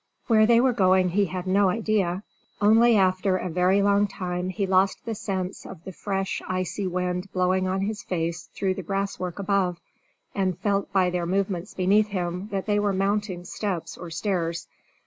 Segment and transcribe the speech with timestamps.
[0.25, 2.23] Where they were going he had no idea,
[2.59, 7.31] only after a very long time he lost the sense of the fresh icy wind
[7.33, 9.79] blowing on his face through the brass work above,
[10.33, 14.67] and felt by their movements beneath him that they were mounting steps or stairs.